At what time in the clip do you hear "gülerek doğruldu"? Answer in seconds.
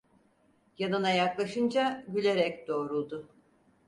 2.07-3.29